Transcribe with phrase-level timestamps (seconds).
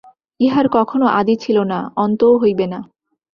[0.39, 2.79] ইহার কখনও আদি ছিল না, অন্তও হইবে না।